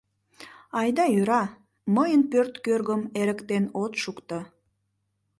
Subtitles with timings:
[0.79, 1.43] Айда йӧра,
[1.95, 4.39] мыйын пӧрт кӧргым эрыктен от шукто.